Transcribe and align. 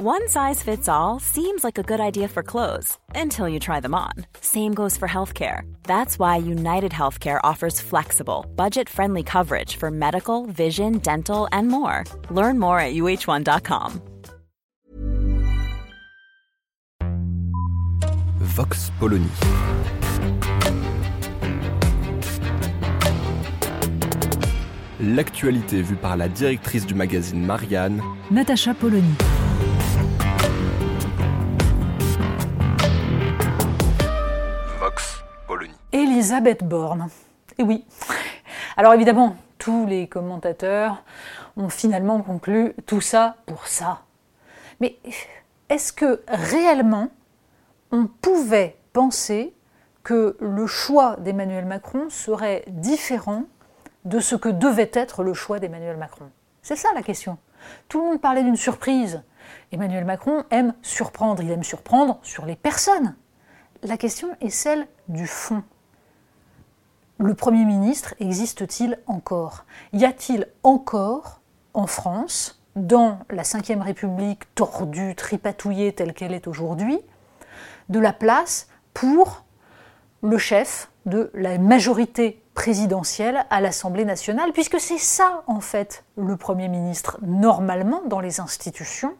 One 0.00 0.28
size 0.28 0.62
fits 0.62 0.88
all 0.88 1.18
seems 1.18 1.64
like 1.64 1.76
a 1.76 1.82
good 1.82 1.98
idea 1.98 2.28
for 2.28 2.44
clothes 2.44 2.96
until 3.16 3.48
you 3.48 3.58
try 3.58 3.80
them 3.80 3.96
on. 3.96 4.12
Same 4.40 4.72
goes 4.72 4.96
for 4.96 5.08
healthcare. 5.08 5.62
That's 5.82 6.20
why 6.20 6.36
United 6.36 6.92
Healthcare 6.92 7.40
offers 7.42 7.80
flexible, 7.80 8.46
budget 8.54 8.88
friendly 8.88 9.24
coverage 9.24 9.74
for 9.74 9.90
medical, 9.90 10.46
vision, 10.46 10.98
dental, 10.98 11.48
and 11.50 11.66
more. 11.66 12.04
Learn 12.30 12.60
more 12.60 12.78
at 12.78 12.94
uh1.com. 12.94 14.00
Vox 18.38 18.92
Polony. 19.00 19.26
L'actualité 25.00 25.82
vue 25.82 25.96
par 25.96 26.16
la 26.16 26.28
directrice 26.28 26.86
du 26.86 26.94
magazine 26.94 27.44
Marianne, 27.44 28.00
Natacha 28.30 28.74
Polony. 28.74 29.16
Elisabeth 36.08 36.64
Borne. 36.64 37.08
Et 37.58 37.62
oui. 37.62 37.84
Alors 38.78 38.94
évidemment, 38.94 39.36
tous 39.58 39.84
les 39.86 40.08
commentateurs 40.08 41.04
ont 41.58 41.68
finalement 41.68 42.22
conclu 42.22 42.72
tout 42.86 43.02
ça 43.02 43.36
pour 43.44 43.66
ça. 43.66 44.00
Mais 44.80 44.98
est-ce 45.68 45.92
que 45.92 46.22
réellement 46.28 47.10
on 47.92 48.06
pouvait 48.06 48.78
penser 48.94 49.54
que 50.02 50.38
le 50.40 50.66
choix 50.66 51.16
d'Emmanuel 51.16 51.66
Macron 51.66 52.08
serait 52.08 52.64
différent 52.68 53.44
de 54.06 54.18
ce 54.18 54.34
que 54.34 54.48
devait 54.48 54.90
être 54.94 55.22
le 55.22 55.34
choix 55.34 55.58
d'Emmanuel 55.58 55.98
Macron? 55.98 56.30
C'est 56.62 56.76
ça 56.76 56.88
la 56.94 57.02
question. 57.02 57.36
Tout 57.88 58.00
le 58.00 58.06
monde 58.06 58.20
parlait 58.20 58.44
d'une 58.44 58.56
surprise. 58.56 59.22
Emmanuel 59.72 60.06
Macron 60.06 60.44
aime 60.50 60.72
surprendre, 60.80 61.42
il 61.42 61.50
aime 61.50 61.64
surprendre 61.64 62.18
sur 62.22 62.46
les 62.46 62.56
personnes. 62.56 63.14
La 63.82 63.98
question 63.98 64.28
est 64.40 64.50
celle 64.50 64.86
du 65.08 65.26
fond. 65.26 65.62
Le 67.20 67.34
Premier 67.34 67.64
ministre 67.64 68.14
existe-t-il 68.20 68.96
encore? 69.08 69.64
Y 69.92 70.04
a-t-il 70.04 70.46
encore 70.62 71.40
en 71.74 71.88
France, 71.88 72.62
dans 72.76 73.18
la 73.28 73.42
Ve 73.42 73.80
République 73.80 74.54
tordue, 74.54 75.16
tripatouillée 75.16 75.92
telle 75.92 76.14
qu'elle 76.14 76.32
est 76.32 76.46
aujourd'hui, 76.46 77.00
de 77.88 77.98
la 77.98 78.12
place 78.12 78.68
pour 78.94 79.44
le 80.22 80.38
chef 80.38 80.92
de 81.06 81.32
la 81.34 81.58
majorité 81.58 82.40
présidentielle 82.54 83.44
à 83.50 83.60
l'Assemblée 83.60 84.04
nationale, 84.04 84.52
puisque 84.52 84.78
c'est 84.78 84.98
ça, 84.98 85.42
en 85.48 85.60
fait, 85.60 86.04
le 86.16 86.36
Premier 86.36 86.68
ministre, 86.68 87.18
normalement, 87.22 88.02
dans 88.06 88.20
les 88.20 88.38
institutions. 88.38 89.14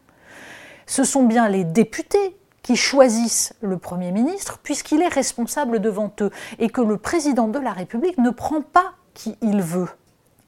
Ce 0.87 1.03
sont 1.03 1.25
bien 1.25 1.49
les 1.49 1.65
députés 1.65 2.37
qui 2.69 2.77
choisissent 2.77 3.55
le 3.63 3.79
Premier 3.79 4.13
ministre, 4.13 4.59
puisqu'il 4.63 5.01
est 5.01 5.09
responsable 5.09 5.81
devant 5.81 6.13
eux, 6.21 6.31
et 6.59 6.69
que 6.69 6.83
le 6.83 6.99
président 6.99 7.49
de 7.49 7.59
la 7.59 7.73
République 7.73 8.19
ne 8.19 8.29
prend 8.29 8.61
pas 8.61 8.93
qui 9.15 9.39
il 9.41 9.63
veut. 9.63 9.89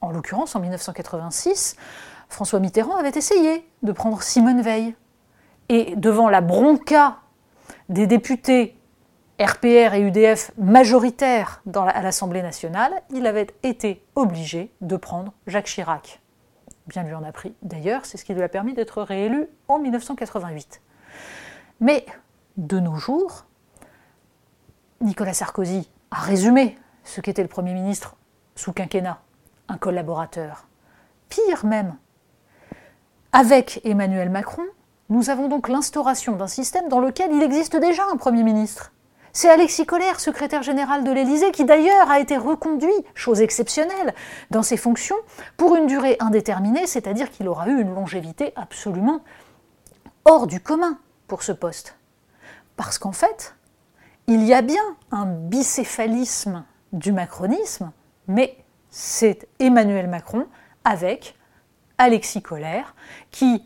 En 0.01 0.11
l'occurrence, 0.11 0.55
en 0.55 0.59
1986, 0.59 1.77
François 2.29 2.59
Mitterrand 2.59 2.95
avait 2.95 3.17
essayé 3.17 3.67
de 3.81 3.91
prendre 3.91 4.21
Simone 4.21 4.61
Veil. 4.61 4.95
Et 5.69 5.95
devant 5.95 6.29
la 6.29 6.41
bronca 6.41 7.17
des 7.89 8.05
députés 8.05 8.77
RPR 9.39 9.95
et 9.95 10.01
UDF 10.01 10.51
majoritaires 10.59 11.63
à 11.75 12.03
l'Assemblée 12.03 12.43
nationale, 12.43 13.01
il 13.09 13.25
avait 13.25 13.47
été 13.63 14.05
obligé 14.13 14.71
de 14.81 14.95
prendre 14.95 15.33
Jacques 15.47 15.65
Chirac. 15.65 16.21
Bien 16.85 17.01
lui 17.01 17.15
en 17.15 17.23
a 17.23 17.31
pris 17.31 17.55
d'ailleurs, 17.63 18.05
c'est 18.05 18.17
ce 18.17 18.25
qui 18.25 18.35
lui 18.35 18.43
a 18.43 18.49
permis 18.49 18.75
d'être 18.75 19.01
réélu 19.01 19.47
en 19.67 19.79
1988. 19.79 20.81
Mais 21.81 22.05
de 22.57 22.79
nos 22.79 22.95
jours, 22.95 23.45
Nicolas 25.01 25.33
Sarkozy 25.33 25.89
a 26.11 26.19
résumé 26.19 26.77
ce 27.03 27.21
qu'était 27.21 27.41
le 27.41 27.47
Premier 27.47 27.73
ministre 27.73 28.15
sous 28.55 28.71
quinquennat, 28.71 29.19
un 29.67 29.77
collaborateur. 29.77 30.67
Pire 31.29 31.65
même, 31.65 31.97
avec 33.31 33.81
Emmanuel 33.83 34.29
Macron, 34.29 34.63
nous 35.09 35.31
avons 35.31 35.47
donc 35.47 35.69
l'instauration 35.69 36.35
d'un 36.35 36.47
système 36.47 36.87
dans 36.87 36.99
lequel 36.99 37.31
il 37.33 37.41
existe 37.41 37.75
déjà 37.75 38.03
un 38.13 38.17
Premier 38.17 38.43
ministre. 38.43 38.91
C'est 39.33 39.49
Alexis 39.49 39.87
Collère, 39.87 40.19
secrétaire 40.19 40.61
général 40.61 41.03
de 41.03 41.11
l'Élysée, 41.11 41.51
qui 41.51 41.65
d'ailleurs 41.65 42.11
a 42.11 42.19
été 42.19 42.37
reconduit, 42.37 42.91
chose 43.15 43.41
exceptionnelle, 43.41 44.13
dans 44.51 44.61
ses 44.61 44.77
fonctions 44.77 45.15
pour 45.57 45.75
une 45.75 45.87
durée 45.87 46.17
indéterminée, 46.19 46.85
c'est-à-dire 46.85 47.31
qu'il 47.31 47.47
aura 47.47 47.69
eu 47.69 47.81
une 47.81 47.95
longévité 47.95 48.53
absolument 48.55 49.21
hors 50.25 50.45
du 50.45 50.59
commun 50.59 50.99
ce 51.39 51.51
poste. 51.51 51.95
Parce 52.75 52.97
qu'en 52.97 53.11
fait, 53.11 53.55
il 54.27 54.43
y 54.43 54.53
a 54.53 54.61
bien 54.61 54.83
un 55.11 55.25
bicéphalisme 55.25 56.65
du 56.93 57.11
macronisme, 57.11 57.91
mais 58.27 58.57
c'est 58.89 59.47
Emmanuel 59.59 60.07
Macron 60.07 60.47
avec 60.83 61.35
Alexis 61.97 62.41
Collère 62.41 62.95
qui 63.31 63.63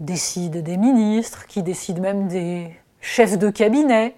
décide 0.00 0.62
des 0.62 0.76
ministres, 0.76 1.46
qui 1.46 1.62
décide 1.62 2.00
même 2.00 2.28
des 2.28 2.76
chefs 3.00 3.38
de 3.38 3.50
cabinet. 3.50 4.16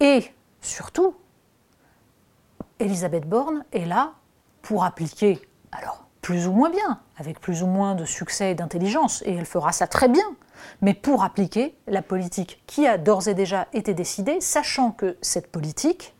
Et 0.00 0.24
surtout, 0.60 1.14
Elisabeth 2.78 3.28
Borne 3.28 3.64
est 3.72 3.84
là 3.84 4.14
pour 4.62 4.84
appliquer, 4.84 5.40
plus 6.32 6.46
ou 6.46 6.52
moins 6.52 6.70
bien, 6.70 6.98
avec 7.18 7.40
plus 7.40 7.62
ou 7.62 7.66
moins 7.66 7.94
de 7.94 8.06
succès 8.06 8.52
et 8.52 8.54
d'intelligence, 8.54 9.22
et 9.26 9.34
elle 9.34 9.44
fera 9.44 9.70
ça 9.70 9.86
très 9.86 10.08
bien, 10.08 10.24
mais 10.80 10.94
pour 10.94 11.24
appliquer 11.24 11.76
la 11.86 12.00
politique 12.00 12.62
qui 12.66 12.86
a 12.86 12.96
d'ores 12.96 13.28
et 13.28 13.34
déjà 13.34 13.68
été 13.74 13.92
décidée, 13.92 14.40
sachant 14.40 14.92
que 14.92 15.18
cette 15.20 15.52
politique, 15.52 16.14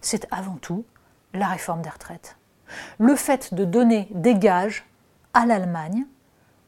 c'est 0.00 0.26
avant 0.32 0.56
tout 0.56 0.84
la 1.32 1.46
réforme 1.46 1.80
des 1.80 1.88
retraites. 1.88 2.36
Le 2.98 3.14
fait 3.14 3.54
de 3.54 3.64
donner 3.64 4.08
des 4.10 4.34
gages 4.34 4.84
à 5.32 5.46
l'Allemagne 5.46 6.06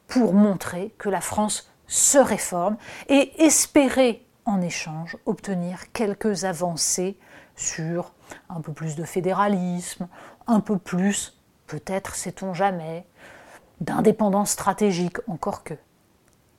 pour 0.07 0.33
montrer 0.33 0.95
que 0.97 1.09
la 1.09 1.19
France 1.19 1.69
se 1.85 2.17
réforme 2.17 2.77
et 3.09 3.43
espérer 3.43 4.25
en 4.45 4.61
échange 4.61 5.17
obtenir 5.25 5.91
quelques 5.91 6.45
avancées 6.45 7.19
sur 7.57 8.13
un 8.47 8.61
peu 8.61 8.71
plus 8.71 8.95
de 8.95 9.03
fédéralisme, 9.03 10.07
un 10.47 10.61
peu 10.61 10.77
plus, 10.77 11.38
peut-être 11.69 12.15
sait-on 12.15 12.53
jamais, 12.53 13.05
d'indépendance 13.79 14.49
stratégique, 14.49 15.17
encore 15.27 15.63
que. 15.63 15.75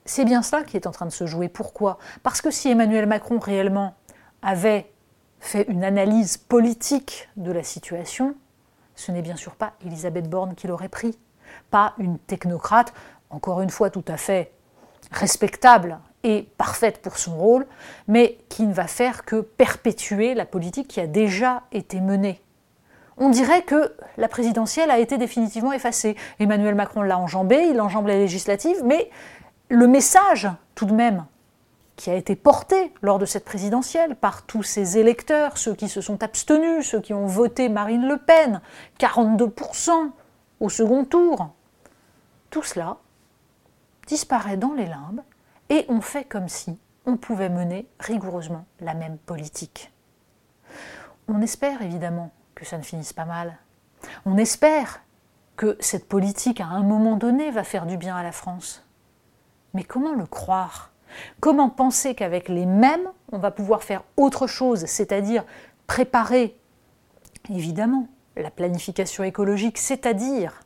C'est 0.06 0.24
bien 0.24 0.40
cela 0.42 0.62
qui 0.62 0.76
est 0.76 0.86
en 0.86 0.92
train 0.92 1.04
de 1.04 1.10
se 1.10 1.26
jouer. 1.26 1.48
Pourquoi? 1.48 1.98
Parce 2.22 2.40
que 2.40 2.50
si 2.50 2.70
Emmanuel 2.70 3.06
Macron 3.06 3.38
réellement 3.38 3.94
avait 4.40 4.90
fait 5.40 5.66
une 5.68 5.84
analyse 5.84 6.36
politique 6.36 7.28
de 7.36 7.50
la 7.50 7.62
situation, 7.62 8.34
ce 8.94 9.10
n'est 9.12 9.20
bien 9.20 9.36
sûr 9.36 9.56
pas 9.56 9.74
Elisabeth 9.84 10.30
Borne 10.30 10.54
qui 10.54 10.68
l'aurait 10.68 10.88
pris, 10.88 11.18
pas 11.70 11.94
une 11.98 12.18
technocrate, 12.18 12.94
encore 13.30 13.60
une 13.62 13.70
fois 13.70 13.90
tout 13.90 14.04
à 14.06 14.16
fait 14.16 14.52
respectable 15.10 15.98
et 16.22 16.48
parfaite 16.56 17.02
pour 17.02 17.18
son 17.18 17.36
rôle, 17.36 17.66
mais 18.06 18.38
qui 18.48 18.64
ne 18.64 18.72
va 18.72 18.86
faire 18.86 19.24
que 19.24 19.40
perpétuer 19.40 20.34
la 20.34 20.44
politique 20.44 20.88
qui 20.88 21.00
a 21.00 21.06
déjà 21.06 21.64
été 21.72 22.00
menée. 22.00 22.40
On 23.22 23.28
dirait 23.28 23.62
que 23.62 23.94
la 24.16 24.28
présidentielle 24.28 24.90
a 24.90 24.98
été 24.98 25.18
définitivement 25.18 25.72
effacée. 25.72 26.16
Emmanuel 26.38 26.74
Macron 26.74 27.02
l'a 27.02 27.18
enjambée, 27.18 27.68
il 27.68 27.78
enjambe 27.78 28.06
la 28.06 28.16
législative, 28.16 28.82
mais 28.82 29.10
le 29.68 29.86
message, 29.86 30.48
tout 30.74 30.86
de 30.86 30.94
même, 30.94 31.26
qui 31.96 32.08
a 32.08 32.14
été 32.14 32.34
porté 32.34 32.94
lors 33.02 33.18
de 33.18 33.26
cette 33.26 33.44
présidentielle 33.44 34.16
par 34.16 34.46
tous 34.46 34.62
ces 34.62 34.96
électeurs, 34.96 35.58
ceux 35.58 35.74
qui 35.74 35.90
se 35.90 36.00
sont 36.00 36.22
abstenus, 36.22 36.86
ceux 36.86 37.00
qui 37.02 37.12
ont 37.12 37.26
voté 37.26 37.68
Marine 37.68 38.08
Le 38.08 38.16
Pen, 38.16 38.62
42% 38.98 39.90
au 40.60 40.70
second 40.70 41.04
tour, 41.04 41.50
tout 42.48 42.62
cela 42.62 42.96
disparaît 44.06 44.56
dans 44.56 44.72
les 44.72 44.86
limbes 44.86 45.20
et 45.68 45.84
on 45.90 46.00
fait 46.00 46.24
comme 46.24 46.48
si 46.48 46.78
on 47.04 47.18
pouvait 47.18 47.50
mener 47.50 47.86
rigoureusement 47.98 48.64
la 48.80 48.94
même 48.94 49.18
politique. 49.18 49.92
On 51.28 51.42
espère 51.42 51.82
évidemment 51.82 52.32
que 52.60 52.66
ça 52.66 52.76
ne 52.76 52.82
finisse 52.82 53.14
pas 53.14 53.24
mal. 53.24 53.56
On 54.26 54.36
espère 54.36 55.00
que 55.56 55.78
cette 55.80 56.06
politique, 56.06 56.60
à 56.60 56.66
un 56.66 56.82
moment 56.82 57.16
donné, 57.16 57.50
va 57.50 57.64
faire 57.64 57.86
du 57.86 57.96
bien 57.96 58.14
à 58.14 58.22
la 58.22 58.32
France. 58.32 58.84
Mais 59.72 59.82
comment 59.82 60.12
le 60.12 60.26
croire? 60.26 60.92
Comment 61.40 61.70
penser 61.70 62.14
qu'avec 62.14 62.50
les 62.50 62.66
mêmes, 62.66 63.08
on 63.32 63.38
va 63.38 63.50
pouvoir 63.50 63.82
faire 63.82 64.02
autre 64.18 64.46
chose, 64.46 64.84
c'est-à-dire 64.84 65.44
préparer, 65.86 66.56
évidemment, 67.48 68.08
la 68.36 68.50
planification 68.50 69.24
écologique, 69.24 69.78
c'est-à-dire 69.78 70.60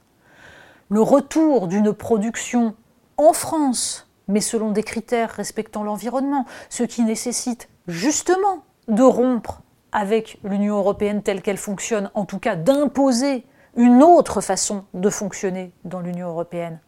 le 0.91 1.01
retour 1.01 1.69
d'une 1.69 1.93
production 1.93 2.75
en 3.17 3.33
France, 3.33 4.11
mais 4.27 4.41
selon 4.41 4.73
des 4.73 4.83
critères 4.83 5.31
respectant 5.31 5.85
l'environnement, 5.85 6.45
ce 6.71 6.83
qui 6.83 7.03
nécessite 7.03 7.69
justement 7.87 8.65
de 8.89 9.03
rompre 9.03 9.63
avec 9.95 10.39
l'Union 10.45 10.77
européenne 10.77 11.23
telle 11.23 11.41
qu'elle 11.41 11.57
fonctionne, 11.57 12.11
en 12.13 12.27
tout 12.27 12.41
cas 12.41 12.57
d'imposer 12.57 13.47
une 13.77 14.03
autre 14.03 14.41
façon 14.41 14.85
de 14.93 15.09
fonctionner 15.09 15.73
dans 15.85 16.01
l'Union 16.01 16.29
européenne. 16.29 16.81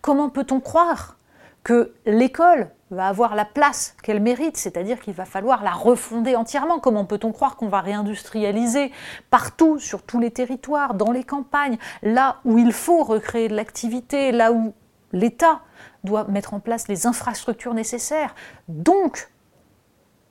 Comment 0.00 0.30
peut-on 0.30 0.60
croire 0.60 1.18
que 1.62 1.92
l'école 2.06 2.70
va 2.90 3.08
avoir 3.08 3.34
la 3.34 3.44
place 3.44 3.96
qu'elle 4.02 4.20
mérite, 4.20 4.56
c'est-à-dire 4.56 5.00
qu'il 5.00 5.12
va 5.12 5.24
falloir 5.24 5.62
la 5.64 5.72
refonder 5.72 6.34
entièrement? 6.36 6.78
Comment 6.78 7.04
peut-on 7.04 7.32
croire 7.32 7.56
qu'on 7.56 7.68
va 7.68 7.80
réindustrialiser 7.80 8.92
partout, 9.30 9.78
sur 9.78 10.02
tous 10.02 10.20
les 10.20 10.30
territoires, 10.30 10.94
dans 10.94 11.12
les 11.12 11.24
campagnes, 11.24 11.76
là 12.02 12.36
où 12.44 12.58
il 12.58 12.72
faut 12.72 13.02
recréer 13.02 13.48
de 13.48 13.56
l'activité, 13.56 14.32
là 14.32 14.52
où 14.52 14.72
l'État 15.12 15.60
doit 16.04 16.24
mettre 16.24 16.54
en 16.54 16.60
place 16.60 16.88
les 16.88 17.06
infrastructures 17.06 17.74
nécessaires, 17.74 18.34
donc 18.68 19.30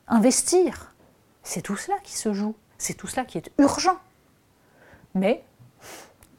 investir. 0.07 0.94
C'est 1.47 1.61
tout 1.61 1.77
cela 1.77 1.95
qui 2.03 2.17
se 2.17 2.33
joue, 2.33 2.55
c'est 2.79 2.95
tout 2.95 3.05
cela 3.05 3.23
qui 3.23 3.37
est 3.37 3.51
urgent. 3.59 3.97
Mais 5.13 5.43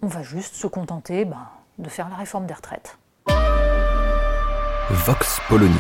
on 0.03 0.08
va 0.08 0.25
juste 0.25 0.56
se 0.56 0.67
contenter 0.67 1.25
ben, 1.25 1.47
de 1.79 1.88
faire 1.88 2.08
la 2.08 2.17
réforme 2.17 2.47
des 2.47 2.55
retraites. 2.55 2.99
Vox 4.91 5.41
Polony. 5.49 5.75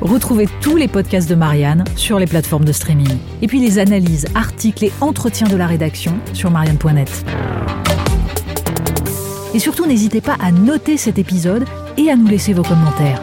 Retrouvez 0.00 0.48
tous 0.62 0.76
les 0.76 0.88
podcasts 0.88 1.28
de 1.28 1.34
Marianne 1.34 1.84
sur 1.96 2.18
les 2.18 2.26
plateformes 2.26 2.64
de 2.64 2.72
streaming. 2.72 3.18
Et 3.42 3.46
puis 3.46 3.60
les 3.60 3.78
analyses, 3.78 4.26
articles 4.34 4.86
et 4.86 4.92
entretiens 5.02 5.48
de 5.48 5.56
la 5.56 5.66
rédaction 5.66 6.18
sur 6.32 6.50
marianne.net. 6.50 7.26
Et 9.52 9.58
surtout, 9.58 9.86
n'hésitez 9.86 10.22
pas 10.22 10.36
à 10.40 10.50
noter 10.50 10.96
cet 10.96 11.18
épisode 11.18 11.66
et 11.98 12.10
à 12.10 12.16
nous 12.16 12.26
laisser 12.26 12.54
vos 12.54 12.62
commentaires. 12.62 13.22